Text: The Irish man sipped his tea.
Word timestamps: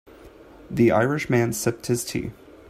The 0.71 0.89
Irish 0.91 1.29
man 1.29 1.53
sipped 1.53 1.85
his 1.85 2.03
tea. 2.03 2.31